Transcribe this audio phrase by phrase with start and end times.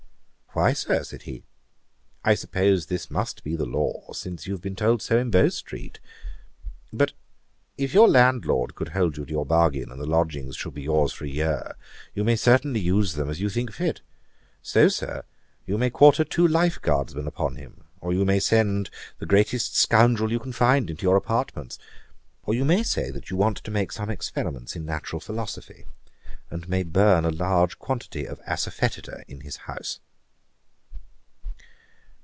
[0.53, 1.45] 'Why, Sir, (said he,)
[2.25, 5.47] I suppose this must be the law, since you have been told so in Bow
[5.47, 6.01] street.
[6.91, 7.13] But,
[7.77, 11.13] if your landlord could hold you to your bargain, and the lodgings should be yours
[11.13, 11.77] for a year,
[12.13, 14.01] you may certainly use them as you think fit.
[14.61, 15.23] So, Sir,
[15.65, 18.89] you may quarter two life guardsmen upon him; or you may send
[19.19, 21.79] the greatest scoundrel you can find into your apartments;
[22.43, 25.85] or you may say that you want to make some experiments in natural philosophy,
[26.49, 30.01] and may burn a large quantity of assafoetida in his house.'